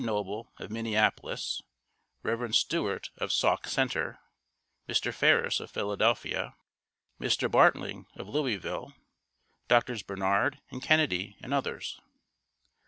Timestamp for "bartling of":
7.51-8.27